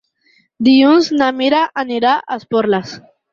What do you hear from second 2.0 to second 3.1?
a Esporles.